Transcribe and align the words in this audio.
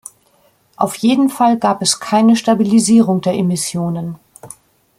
Auf 0.77 0.95
jeden 0.95 1.29
Fall 1.29 1.59
gab 1.59 1.83
es 1.83 1.99
keine 1.99 2.35
Stabilisierung 2.35 3.21
der 3.21 3.35
Emissionen. 3.35 4.15